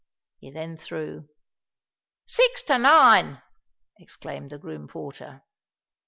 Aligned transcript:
He 0.39 0.49
then 0.49 0.77
threw. 0.77 1.29
"Six 2.25 2.63
to 2.63 2.79
nine!" 2.79 3.43
exclaimed 3.99 4.49
the 4.49 4.57
groom 4.57 4.87
porter. 4.87 5.43